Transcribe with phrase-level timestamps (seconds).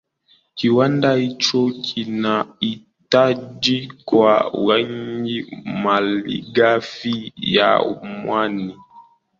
[0.55, 8.75] Kiwanda hicho kinahitaji kwa wingi malighafi ya mwani